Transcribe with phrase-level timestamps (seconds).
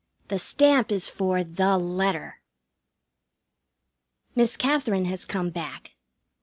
[0.29, 2.41] The stamp is for The Letter.
[4.33, 5.91] Miss Katherine has come back.